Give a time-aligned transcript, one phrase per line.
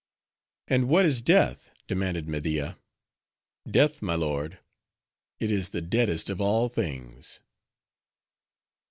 [0.67, 2.79] '""And what is death?" demanded Media.
[3.69, 7.41] "Death, my lord!—it is the deadest of all things."